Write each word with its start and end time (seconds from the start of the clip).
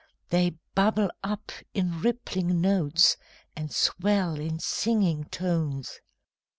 They 0.29 0.57
bubble 0.73 1.11
up 1.23 1.51
in 1.75 2.01
rippling 2.01 2.59
notes, 2.59 3.17
and 3.55 3.71
swell 3.71 4.39
in 4.39 4.57
singing 4.57 5.25
tones. 5.25 5.99